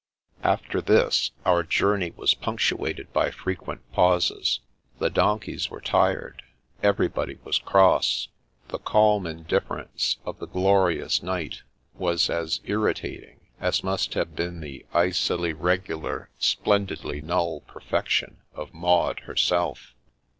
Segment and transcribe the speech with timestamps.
[0.41, 4.59] After this, our journey was punctuated by fre quent pauses.
[4.97, 6.41] The donkeys were tired;
[6.81, 8.27] everybody was cross;
[8.69, 11.61] the calm indifference of the glorious night
[11.93, 18.73] was as irritating as must have been the" icily regu lar, splendidly null" perfection of
[18.73, 19.93] Maud herself.